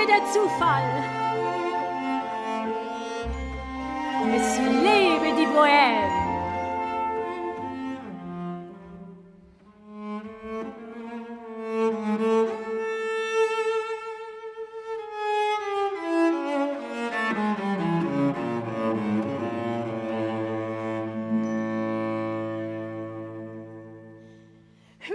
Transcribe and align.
lebe 0.00 0.06
der 0.06 0.24
Zufall. 0.32 0.82
Es 4.34 4.58
lebe 4.58 5.36
die 5.36 5.46
Bohème. 5.46 6.20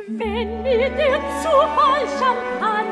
Wenn 0.08 0.62
mir 0.64 0.90
der 0.90 1.20
Zufall 1.42 2.06
Champagner 2.20 2.85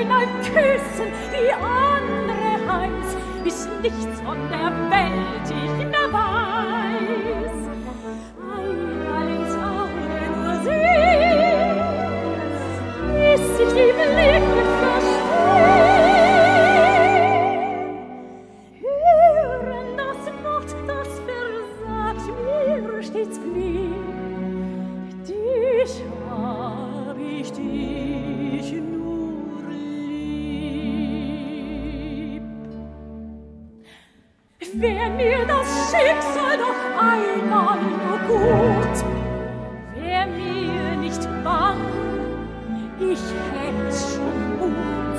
einmal 0.00 0.26
küssen 0.42 1.08
wie 1.30 1.52
andere 1.52 2.50
heiß, 2.68 3.10
bis 3.44 3.68
nichts 3.82 4.20
von 4.24 4.38
der 4.48 4.70
Welt 4.90 5.46
ich 5.46 5.74
mehr 5.86 6.08
weiß. 6.12 7.58
Einmal 8.56 9.28
ins 9.28 9.54
Auge 9.56 10.22
nur 10.36 10.56
sehen, 10.64 11.78
bis 13.14 13.42
sich 13.56 13.72
die 13.74 13.92
Blicke 13.92 14.62
verstehen. 14.80 15.30
Hören 18.80 19.88
das 19.96 20.20
Wort, 20.44 20.70
das 20.86 21.10
versagt 21.26 22.26
mir 22.44 23.02
stets 23.02 23.38
blieb. 23.38 23.79
Wär 34.80 35.10
mir 35.10 35.44
das 35.46 35.90
Schicksal 35.90 36.56
doch 36.56 36.74
einmal 36.98 37.78
nur 37.82 38.18
gut, 38.26 39.04
wär 39.94 40.26
mir 40.26 40.96
nicht 40.96 41.28
bang, 41.44 41.76
ich 42.98 43.20
hätt's 43.52 44.14
schon 44.14 44.58
gut. 44.58 45.09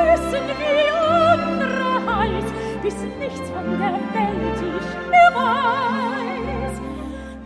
küssen 0.00 0.46
wie 0.58 0.90
andere 0.90 1.90
heiß, 2.06 2.48
bis 2.82 2.96
nichts 3.18 3.48
von 3.50 3.66
der 3.78 3.94
Welt 4.14 4.58
ich 4.58 5.10
mehr 5.10 5.32
weiß. 5.34 6.74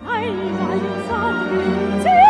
Einmal 0.06 0.78
im 0.78 0.97
Sommer, 1.09 2.23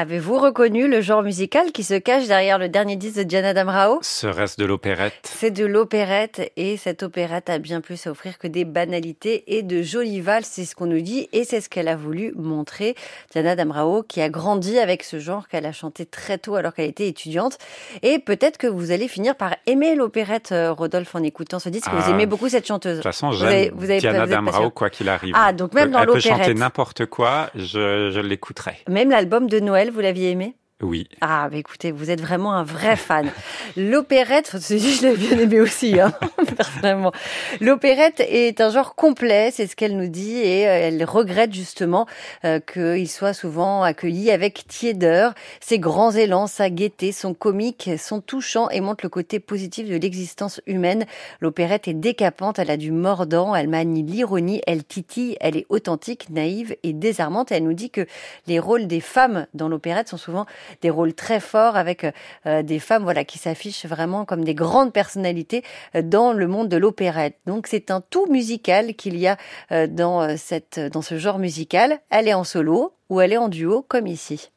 Avez-vous 0.00 0.38
reconnu 0.38 0.88
le 0.88 1.02
genre 1.02 1.22
musical 1.22 1.72
qui 1.72 1.84
se 1.84 1.92
cache 1.92 2.26
derrière 2.26 2.58
le 2.58 2.70
dernier 2.70 2.96
disque 2.96 3.18
de 3.18 3.22
Diana 3.24 3.52
Damrao? 3.52 3.98
Serait-ce 4.00 4.58
de 4.58 4.64
l'opérette? 4.64 5.12
C'est 5.24 5.50
de 5.50 5.66
l'opérette 5.66 6.50
et 6.56 6.78
cette 6.78 7.02
opérette 7.02 7.50
a 7.50 7.58
bien 7.58 7.82
plus 7.82 8.06
à 8.06 8.10
offrir 8.10 8.38
que 8.38 8.46
des 8.46 8.64
banalités 8.64 9.44
et 9.58 9.62
de 9.62 9.82
jolies 9.82 10.22
valses, 10.22 10.48
c'est 10.50 10.64
ce 10.64 10.74
qu'on 10.74 10.86
nous 10.86 11.02
dit 11.02 11.28
et 11.34 11.44
c'est 11.44 11.60
ce 11.60 11.68
qu'elle 11.68 11.86
a 11.86 11.96
voulu 11.96 12.32
montrer. 12.34 12.94
Diana 13.32 13.56
Damrao 13.56 14.02
qui 14.02 14.22
a 14.22 14.30
grandi 14.30 14.78
avec 14.78 15.02
ce 15.02 15.18
genre 15.18 15.48
qu'elle 15.48 15.66
a 15.66 15.72
chanté 15.72 16.06
très 16.06 16.38
tôt 16.38 16.54
alors 16.54 16.72
qu'elle 16.72 16.88
était 16.88 17.06
étudiante 17.06 17.58
et 18.00 18.20
peut-être 18.20 18.56
que 18.56 18.66
vous 18.68 18.92
allez 18.92 19.06
finir 19.06 19.34
par 19.34 19.54
aimer 19.66 19.96
l'opérette, 19.96 20.52
euh, 20.52 20.72
Rodolphe, 20.72 21.14
en 21.14 21.22
écoutant 21.22 21.58
ce 21.58 21.68
disque. 21.68 21.88
Ah, 21.92 21.96
vous 22.00 22.10
aimez 22.10 22.24
beaucoup 22.24 22.48
cette 22.48 22.66
chanteuse. 22.66 22.92
De 22.92 23.02
toute 23.02 23.12
façon, 23.12 23.28
Vous 23.32 23.44
avez- 23.44 23.70
j'aime 23.76 23.98
Diana 23.98 24.26
Damrao 24.26 24.70
quoi 24.70 24.88
qu'il 24.88 25.10
arrive. 25.10 25.34
Ah, 25.36 25.52
donc 25.52 25.74
même 25.74 25.90
dans 25.90 25.98
Elle 25.98 26.06
peut 26.06 26.20
chanter 26.20 26.30
l'opérette. 26.38 26.56
n'importe 26.56 27.04
quoi, 27.04 27.50
je, 27.54 28.10
je 28.10 28.20
l'écouterai. 28.20 28.78
Même 28.88 29.10
l'album 29.10 29.46
de 29.46 29.60
Noël, 29.60 29.89
vous 29.90 30.00
l'aviez 30.00 30.30
aimé? 30.30 30.59
Oui. 30.82 31.08
Ah, 31.20 31.48
bah 31.50 31.58
écoutez, 31.58 31.92
vous 31.92 32.10
êtes 32.10 32.22
vraiment 32.22 32.54
un 32.54 32.62
vrai 32.62 32.96
fan. 32.96 33.30
L'opérette, 33.76 34.56
je 34.58 35.06
l'ai 35.06 35.16
bien 35.16 35.38
aimé 35.38 35.60
aussi, 35.60 36.00
hein, 36.00 36.12
personnellement. 36.56 37.12
L'opérette 37.60 38.20
est 38.20 38.62
un 38.62 38.70
genre 38.70 38.94
complet, 38.94 39.50
c'est 39.52 39.66
ce 39.66 39.76
qu'elle 39.76 39.94
nous 39.96 40.08
dit, 40.08 40.38
et 40.38 40.66
euh, 40.66 40.88
elle 40.88 41.04
regrette 41.04 41.52
justement 41.52 42.06
euh, 42.46 42.60
qu'il 42.60 43.08
soit 43.10 43.34
souvent 43.34 43.82
accueilli 43.82 44.30
avec 44.30 44.66
tiédeur. 44.68 45.34
Ses 45.60 45.78
grands 45.78 46.12
élans, 46.12 46.46
sa 46.46 46.70
gaieté, 46.70 47.12
son 47.12 47.34
comique 47.34 47.90
sont 47.98 48.22
touchants 48.22 48.70
et 48.70 48.80
montrent 48.80 49.04
le 49.04 49.10
côté 49.10 49.38
positif 49.38 49.86
de 49.86 49.96
l'existence 49.96 50.62
humaine. 50.66 51.04
L'opérette 51.40 51.88
est 51.88 51.94
décapante, 51.94 52.58
elle 52.58 52.70
a 52.70 52.78
du 52.78 52.90
mordant, 52.90 53.54
elle 53.54 53.68
manie 53.68 54.02
l'ironie, 54.02 54.62
elle 54.66 54.84
titille, 54.84 55.36
elle 55.40 55.58
est 55.58 55.66
authentique, 55.68 56.30
naïve 56.30 56.74
et 56.82 56.94
désarmante. 56.94 57.52
Elle 57.52 57.64
nous 57.64 57.74
dit 57.74 57.90
que 57.90 58.06
les 58.46 58.58
rôles 58.58 58.86
des 58.86 59.00
femmes 59.00 59.46
dans 59.52 59.68
l'opérette 59.68 60.08
sont 60.08 60.16
souvent 60.16 60.46
des 60.82 60.90
rôles 60.90 61.14
très 61.14 61.40
forts 61.40 61.76
avec 61.76 62.06
euh, 62.46 62.62
des 62.62 62.78
femmes 62.78 63.02
voilà 63.02 63.24
qui 63.24 63.38
s'affichent 63.38 63.86
vraiment 63.86 64.24
comme 64.24 64.44
des 64.44 64.54
grandes 64.54 64.92
personnalités 64.92 65.62
euh, 65.94 66.02
dans 66.02 66.32
le 66.32 66.46
monde 66.46 66.68
de 66.68 66.76
l'opérette. 66.76 67.36
Donc 67.46 67.66
c'est 67.66 67.90
un 67.90 68.00
tout 68.00 68.26
musical 68.26 68.94
qu'il 68.94 69.18
y 69.18 69.26
a 69.26 69.36
euh, 69.72 69.86
dans 69.86 70.36
cette 70.36 70.78
dans 70.78 71.02
ce 71.02 71.18
genre 71.18 71.38
musical. 71.38 71.98
Elle 72.10 72.28
est 72.28 72.34
en 72.34 72.44
solo 72.44 72.94
ou 73.08 73.20
elle 73.20 73.32
est 73.32 73.38
en 73.38 73.48
duo 73.48 73.84
comme 73.88 74.06
ici. 74.06 74.50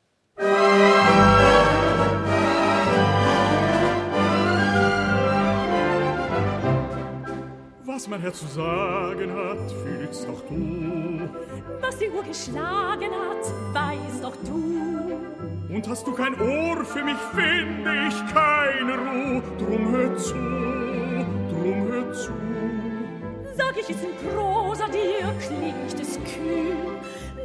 Was 7.93 8.07
mein 8.07 8.21
Herz 8.21 8.39
zu 8.39 8.47
sagen 8.47 9.31
hat, 9.35 9.71
fühlst 9.83 10.27
doch 10.27 10.41
du. 10.49 11.29
Was 11.79 11.95
die 11.99 12.09
Uhr 12.09 12.23
geschlagen 12.23 13.11
hat, 13.11 13.45
weißt 13.71 14.23
doch 14.23 14.35
du. 14.37 15.19
Und 15.71 15.87
hast 15.87 16.07
du 16.07 16.11
kein 16.13 16.33
Ohr 16.41 16.83
für 16.85 17.03
mich, 17.03 17.17
finde 17.35 18.07
ich 18.07 18.33
keine 18.33 18.97
Ruhe. 18.97 19.43
Drum 19.59 19.91
hör 19.91 20.17
zu, 20.17 20.33
drum 20.33 21.87
hör 21.87 22.11
zu. 22.13 22.31
Sag 23.55 23.77
ich 23.77 23.87
es 23.87 24.01
in 24.01 24.29
Prosa, 24.33 24.87
dir 24.87 25.31
klingt 25.39 25.99
es 26.01 26.15
kühl. 26.15 26.97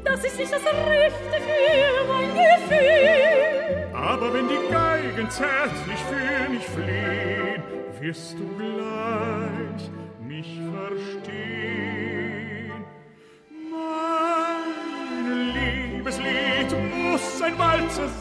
Das 0.03 0.25
ist 0.25 0.39
nicht 0.39 0.50
das 0.50 0.65
Rechte 0.65 1.43
für 1.45 2.09
mein 2.09 2.33
Gefühl. 2.33 3.95
Aber 3.95 4.33
wenn 4.33 4.49
die 4.49 4.73
Geigen 4.73 5.31
zärtlich 5.31 5.99
für 6.09 6.50
mich 6.50 6.65
flehen, 6.65 7.62
wirst 8.00 8.39
du 8.39 8.47
gleich 8.56 9.91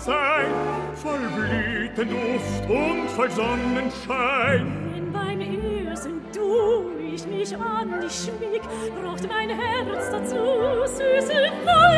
sein, 0.08 0.52
voll 0.96 1.20
Blütenduft 1.36 2.70
und 2.70 3.10
voll 3.10 3.30
Sonnenschein. 3.32 4.92
Wenn 4.94 5.12
beim 5.12 5.42
ersten 5.42 6.22
Du 6.34 6.94
ich 7.14 7.26
mich 7.28 7.56
an 7.58 8.00
dich 8.02 8.14
schmieg, 8.14 8.62
braucht 9.02 9.28
mein 9.28 9.50
Herz 9.50 10.12
dazu 10.12 10.36
süße 10.86 11.34
Walzermusik. 11.66 11.97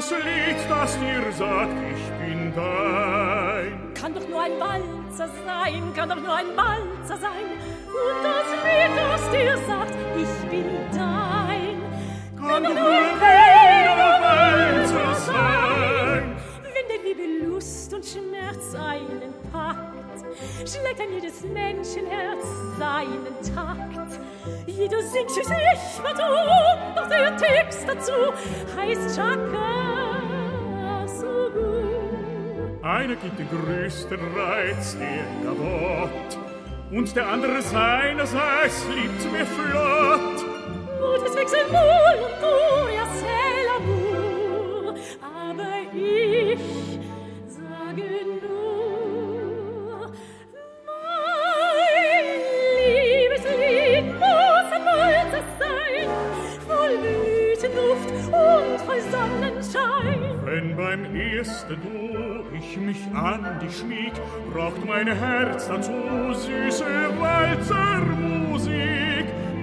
Das 0.00 0.10
Lied, 0.12 0.56
das 0.66 0.98
dir 0.98 1.32
sagt, 1.32 1.76
ich 1.92 2.26
bin 2.26 2.54
dein. 2.56 3.92
Kann 3.92 4.14
doch 4.14 4.26
nur 4.26 4.40
ein 4.40 4.58
Walzer 4.58 5.28
sein, 5.44 5.92
kann 5.94 6.08
doch 6.08 6.16
nur 6.16 6.34
ein 6.34 6.56
Walzer 6.56 7.18
sein. 7.18 7.50
Und 7.86 8.24
das 8.24 8.48
Lied, 8.64 8.96
das 8.96 9.30
dir 9.30 9.58
sagt, 9.66 9.94
ich 10.16 10.50
bin 10.50 10.70
dein. 10.90 11.82
Kann 12.38 12.64
doch 12.64 12.70
nur 12.70 12.90
ein 12.90 13.20
Walzer 14.22 15.14
sein. 15.26 16.36
Wenn 16.62 16.88
der 16.88 17.04
Liebe 17.04 17.44
Lust 17.46 17.92
und 17.92 18.06
Schmerz 18.06 18.74
einen 18.74 19.34
packt, 19.52 20.24
schlägt 20.66 21.00
ein 21.00 21.12
jedes 21.12 21.42
Menschenherz 21.42 22.46
seinen 22.78 23.54
Takt. 23.54 24.18
Jeder 24.66 25.02
singt 25.02 25.30
für 25.30 25.44
sich, 25.44 26.02
warum, 26.02 26.94
doch 26.96 27.08
der 27.08 27.36
Text 27.36 27.86
dazu 27.86 28.12
heißt 28.74 29.14
Chaka 29.14 29.89
Einer 32.90 33.14
gibt 33.14 33.38
den 33.38 33.48
größten 33.48 34.18
Reiz, 34.36 34.96
der 34.98 35.24
Gavotte, 35.44 36.38
und 36.90 37.14
der 37.14 37.28
andere 37.28 37.62
seinerseits 37.62 38.84
liebt 38.88 39.32
mir 39.32 39.46
flott. 39.46 40.44
Und 41.00 41.24
es 41.24 41.36
wechselt 41.36 41.70
wohl 41.70 42.24
und 42.24 42.42
Dur, 42.42 42.69
beim 60.90 61.14
ersten 61.14 61.80
Du 61.82 62.56
ich 62.56 62.76
mich 62.76 62.98
an 63.14 63.60
dich 63.60 63.78
schmieg, 63.78 64.12
braucht 64.52 64.84
mein 64.84 65.06
Herz 65.06 65.68
dazu 65.68 65.92
süße 66.32 66.84
Walzermusik. 67.20 68.74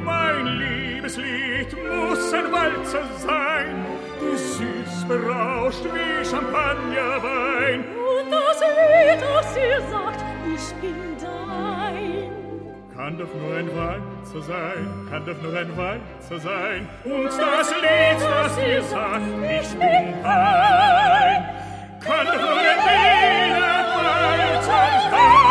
Mein 0.06 0.46
Liebeslied 0.62 1.74
muss 1.74 2.34
ein 2.34 2.50
Walzer 2.54 3.04
sein, 3.18 3.86
die 4.22 4.38
süß 4.38 5.06
berauscht 5.10 5.84
wie 5.94 6.26
Champagnerwein. 6.26 7.84
Und 8.14 8.32
das 8.32 8.62
Lied, 8.62 9.22
das 9.22 9.54
dir 9.54 9.82
sagt, 9.92 10.24
ich 10.56 10.74
bin. 10.76 11.27
Kann 13.08 13.18
doch 13.18 13.34
nur 13.34 13.56
ein 13.56 13.70
Walzer 13.74 14.42
sein, 14.42 15.08
kann 15.10 15.26
doch 15.26 15.42
nur 15.42 15.58
ein 15.58 15.78
Walzer 15.78 16.40
sein. 16.42 16.90
Und 17.06 17.24
das 17.24 17.72
Lied, 17.72 18.20
das 18.20 18.56
dir 18.58 18.84
sagt, 18.84 19.22
ich 19.50 19.70
bin 19.70 20.14
dein. 20.24 21.46
Kann 22.02 22.26
doch 22.26 22.36
nur 22.36 22.58
ein 22.60 22.80
Wiener 22.84 23.86
Walzer 23.96 25.10
sein. 25.10 25.47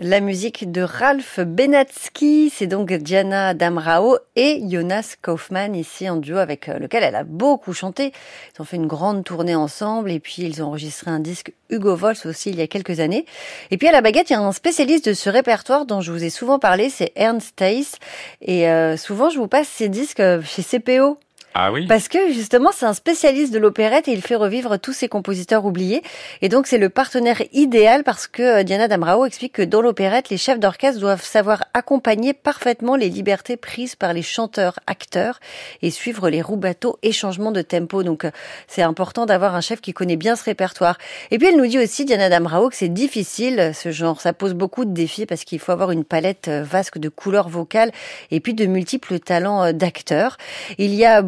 La 0.00 0.20
musique 0.20 0.70
de 0.70 0.80
Ralph 0.80 1.40
Benatsky, 1.40 2.52
c'est 2.54 2.68
donc 2.68 2.92
Diana 2.92 3.52
Damrao 3.52 4.18
et 4.36 4.62
Jonas 4.68 5.16
Kaufmann 5.20 5.74
ici 5.74 6.08
en 6.08 6.18
duo 6.18 6.38
avec 6.38 6.68
euh, 6.68 6.78
lequel 6.78 7.02
elle 7.02 7.16
a 7.16 7.24
beaucoup 7.24 7.72
chanté. 7.72 8.12
Ils 8.54 8.62
ont 8.62 8.64
fait 8.64 8.76
une 8.76 8.86
grande 8.86 9.24
tournée 9.24 9.56
ensemble 9.56 10.12
et 10.12 10.20
puis 10.20 10.42
ils 10.42 10.62
ont 10.62 10.66
enregistré 10.66 11.10
un 11.10 11.18
disque 11.18 11.52
Hugo 11.68 11.96
Vols 11.96 12.14
aussi 12.26 12.50
il 12.50 12.56
y 12.60 12.62
a 12.62 12.68
quelques 12.68 13.00
années. 13.00 13.26
Et 13.72 13.76
puis 13.76 13.88
à 13.88 13.92
la 13.92 14.00
baguette, 14.00 14.30
il 14.30 14.34
y 14.34 14.36
a 14.36 14.40
un 14.40 14.52
spécialiste 14.52 15.08
de 15.08 15.14
ce 15.14 15.30
répertoire 15.30 15.84
dont 15.84 16.00
je 16.00 16.12
vous 16.12 16.22
ai 16.22 16.30
souvent 16.30 16.60
parlé, 16.60 16.90
c'est 16.90 17.10
Ernst 17.16 17.56
Theiss. 17.56 17.96
Et 18.40 18.68
euh, 18.68 18.96
souvent 18.96 19.30
je 19.30 19.38
vous 19.40 19.48
passe 19.48 19.66
ces 19.66 19.88
disques 19.88 20.20
euh, 20.20 20.40
chez 20.42 20.62
CPO. 20.62 21.18
Ah 21.54 21.72
oui 21.72 21.86
Parce 21.86 22.08
que 22.08 22.32
justement, 22.32 22.70
c'est 22.72 22.86
un 22.86 22.94
spécialiste 22.94 23.52
de 23.52 23.58
l'opérette 23.58 24.08
et 24.08 24.12
il 24.12 24.22
fait 24.22 24.34
revivre 24.34 24.78
tous 24.78 24.92
ses 24.92 25.08
compositeurs 25.08 25.64
oubliés. 25.64 26.02
Et 26.42 26.48
donc, 26.48 26.66
c'est 26.66 26.78
le 26.78 26.88
partenaire 26.88 27.42
idéal 27.52 28.04
parce 28.04 28.26
que 28.26 28.60
euh, 28.60 28.62
Diana 28.62 28.88
Damrao 28.88 29.24
explique 29.24 29.54
que 29.54 29.62
dans 29.62 29.80
l'opérette, 29.80 30.30
les 30.30 30.36
chefs 30.36 30.60
d'orchestre 30.60 31.00
doivent 31.00 31.24
savoir 31.24 31.64
accompagner 31.74 32.32
parfaitement 32.32 32.96
les 32.96 33.08
libertés 33.08 33.56
prises 33.56 33.96
par 33.96 34.12
les 34.12 34.22
chanteurs, 34.22 34.78
acteurs 34.86 35.40
et 35.82 35.90
suivre 35.90 36.30
les 36.30 36.42
roubateaux 36.42 36.98
et 37.02 37.12
changements 37.12 37.52
de 37.52 37.62
tempo. 37.62 38.02
Donc, 38.02 38.24
euh, 38.24 38.30
c'est 38.66 38.82
important 38.82 39.26
d'avoir 39.26 39.54
un 39.54 39.60
chef 39.60 39.80
qui 39.80 39.92
connaît 39.92 40.16
bien 40.16 40.36
ce 40.36 40.44
répertoire. 40.44 40.98
Et 41.30 41.38
puis, 41.38 41.48
elle 41.48 41.56
nous 41.56 41.66
dit 41.66 41.78
aussi, 41.78 42.04
Diana 42.04 42.28
Damrao, 42.28 42.68
que 42.68 42.76
c'est 42.76 42.88
difficile, 42.88 43.72
ce 43.74 43.90
genre. 43.90 44.20
Ça 44.20 44.32
pose 44.32 44.54
beaucoup 44.54 44.84
de 44.84 44.92
défis 44.92 45.26
parce 45.26 45.44
qu'il 45.44 45.58
faut 45.58 45.72
avoir 45.72 45.90
une 45.90 46.04
palette 46.04 46.48
euh, 46.48 46.62
vaste 46.62 46.98
de 46.98 47.08
couleurs 47.08 47.48
vocales 47.48 47.90
et 48.30 48.40
puis 48.40 48.54
de 48.54 48.66
multiples 48.66 49.18
talents 49.18 49.64
euh, 49.64 49.72
d'acteurs. 49.72 50.36
Il 50.78 50.94
y 50.94 51.04
a 51.04 51.22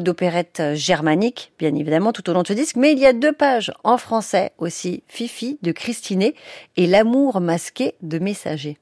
d'opérettes 0.00 0.60
euh, 0.60 0.74
germaniques, 0.74 1.52
bien 1.58 1.74
évidemment, 1.74 2.12
tout 2.12 2.28
au 2.30 2.32
long 2.32 2.42
de 2.42 2.48
ce 2.48 2.52
disque, 2.52 2.76
mais 2.76 2.92
il 2.92 2.98
y 2.98 3.06
a 3.06 3.12
deux 3.12 3.32
pages 3.32 3.72
en 3.84 3.98
français 3.98 4.52
aussi, 4.58 5.02
Fifi 5.08 5.58
de 5.62 5.72
Christinet 5.72 6.34
et 6.76 6.86
L'amour 6.86 7.40
masqué 7.40 7.94
de 8.02 8.18
Messager. 8.18 8.78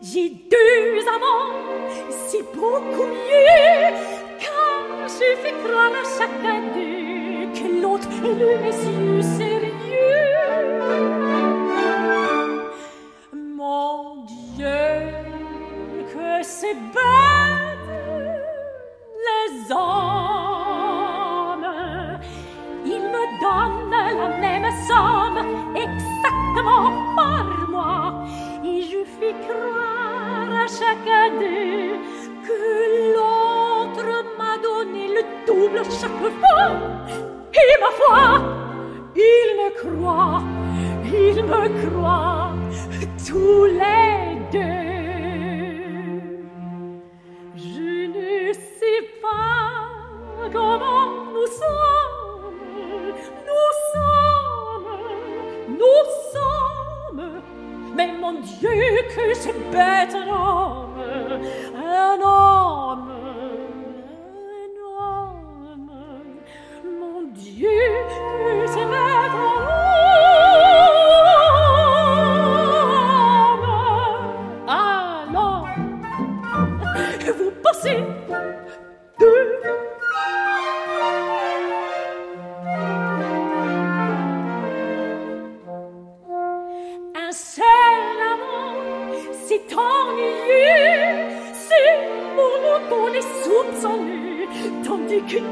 J'ai 0.00 0.30
deux 0.30 1.08
amants, 1.14 1.88
c'est 2.28 2.44
beaucoup 2.54 3.06
mieux, 3.06 3.94
car 4.40 5.08
je 5.08 5.42
fais 5.42 5.54
croire 5.64 5.92
à 5.92 6.04
chacun 6.18 6.60
d'eux 6.74 7.52
que 7.52 7.82
l'autre 7.82 8.08
est 8.24 8.38
le 8.38 9.16
monsieur 9.16 9.67
croire 29.46 30.52
à 30.64 30.66
chaque 30.66 31.08
année 31.08 32.00
que 32.46 32.58
l'autre 33.14 34.10
m'a 34.38 34.54
donné 34.58 35.08
le 35.08 35.22
double 35.46 35.82
chaque 36.00 36.22
fois. 36.40 36.70
Et 37.52 37.74
ma 37.80 37.90
foi, 38.00 38.22
il 39.14 39.48
me 39.60 39.68
croit, 39.80 40.42
il 41.04 41.36
me 41.44 41.62
croit 41.82 42.52
tous 43.26 43.64
les 43.64 44.18
deux. 44.52 44.88
Je 47.56 47.90
ne 48.16 48.52
sais 48.52 49.02
pas 49.20 50.50
comment 50.52 50.97
que 59.18 59.34
c'est 59.34 59.70
bête 59.70 60.14
un 60.14 60.28
homme, 60.28 60.98
un 61.76 62.20
homme, 62.22 63.10
un 64.48 64.76
homme. 64.96 65.90
Mon 67.00 67.22
Dieu, 67.32 67.68
que 68.08 68.66
c'est 68.66 68.84
bête 68.84 69.34
un 69.34 69.34
homme. 69.34 69.78
Alors, 74.68 75.68
vous 77.38 77.50
passez 77.62 77.98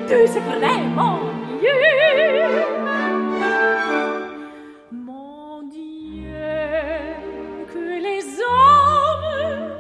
deux, 0.09 0.27
c'est 0.27 0.41
vraiment 0.41 1.21
mieux. 1.63 2.53
Mon 4.93 5.63
Dieu, 5.69 6.53
que 7.73 7.87
les 8.07 8.23
hommes 8.41 9.71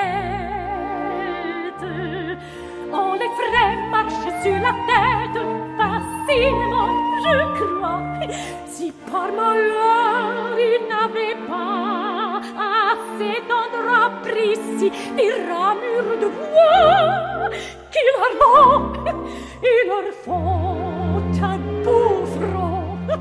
on 2.94 3.14
les 3.14 3.32
ferait 3.40 3.75
marcher 3.92 4.34
sur 4.44 4.58
la 4.68 4.74
tête 4.90 5.42
facilement, 5.78 6.92
je 7.25 7.38
crois, 7.60 8.02
si 8.68 8.88
par 9.12 9.30
malheur 9.34 10.58
ils 10.58 10.84
n'avaient 10.90 11.42
pas 11.48 12.42
assez 12.74 13.36
d'endroits 13.50 14.12
précis, 14.24 14.92
des 15.18 15.34
ramures 15.52 16.18
de 16.22 16.28
bois 16.28 16.95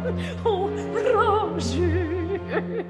ombrageux. 0.45 2.41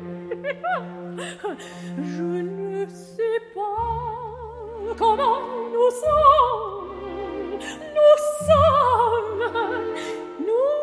Je 1.96 2.22
ne 2.22 2.86
sais 2.86 3.40
pas 3.54 4.94
comment 4.98 5.40
nous 5.72 5.90
sommes, 5.90 7.58
nous 7.96 8.16
sommes, 8.46 9.94
nous 10.40 10.74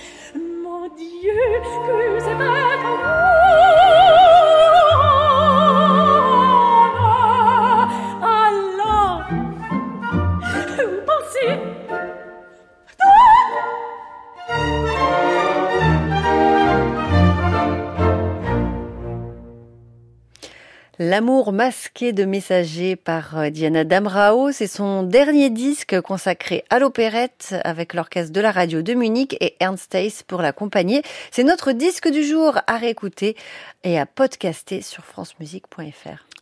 Mon 0.62 0.88
Dieu, 0.94 1.42
que 1.86 2.20
c'est 2.20 2.36
bête 2.36 2.63
L'amour 21.00 21.52
masqué 21.52 22.12
de 22.12 22.24
messager 22.24 22.94
par 22.94 23.36
euh, 23.36 23.50
Diana 23.50 23.82
Damrao, 23.82 24.52
c'est 24.52 24.68
son 24.68 25.02
dernier 25.02 25.50
disque 25.50 26.00
consacré 26.00 26.62
à 26.70 26.78
l'opérette 26.78 27.56
avec 27.64 27.94
l'orchestre 27.94 28.32
de 28.32 28.40
la 28.40 28.52
radio 28.52 28.80
de 28.80 28.94
Munich 28.94 29.36
et 29.40 29.56
Ernst 29.58 29.86
Stace 29.86 30.22
pour 30.22 30.40
l'accompagner. 30.40 31.02
C'est 31.32 31.42
notre 31.42 31.72
disque 31.72 32.08
du 32.08 32.22
jour 32.22 32.60
à 32.68 32.76
réécouter 32.76 33.34
et 33.82 33.98
à 33.98 34.06
podcaster 34.06 34.82
sur 34.82 35.04
francemusique.fr. 35.04 36.26